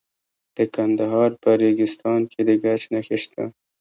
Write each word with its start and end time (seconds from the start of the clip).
د 0.57 0.57
کندهار 0.75 1.31
په 1.43 1.49
ریګستان 1.61 2.21
کې 2.31 2.41
د 2.47 2.49
ګچ 2.63 2.81
نښې 2.91 3.17
شته. 3.23 3.43